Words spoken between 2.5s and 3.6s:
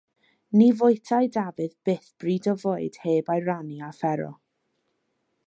o fwyd heb ei